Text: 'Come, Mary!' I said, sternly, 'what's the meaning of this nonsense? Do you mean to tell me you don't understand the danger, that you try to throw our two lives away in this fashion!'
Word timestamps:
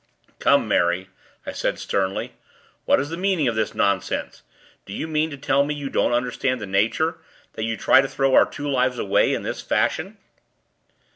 'Come, 0.39 0.67
Mary!' 0.67 1.09
I 1.45 1.51
said, 1.51 1.77
sternly, 1.77 2.33
'what's 2.85 3.09
the 3.09 3.17
meaning 3.17 3.47
of 3.47 3.53
this 3.53 3.75
nonsense? 3.75 4.41
Do 4.87 4.93
you 4.93 5.07
mean 5.07 5.29
to 5.29 5.37
tell 5.37 5.63
me 5.63 5.75
you 5.75 5.91
don't 5.91 6.11
understand 6.11 6.59
the 6.59 6.65
danger, 6.65 7.19
that 7.53 7.65
you 7.65 7.77
try 7.77 8.01
to 8.01 8.07
throw 8.09 8.33
our 8.33 8.49
two 8.49 8.67
lives 8.67 8.97
away 8.97 9.31
in 9.35 9.43
this 9.43 9.61
fashion!' 9.61 10.17